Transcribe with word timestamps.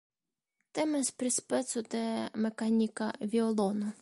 Temas 0.79 1.11
pri 1.19 1.31
speco 1.37 1.85
de 1.95 2.03
mekanika 2.47 3.15
violono. 3.37 3.97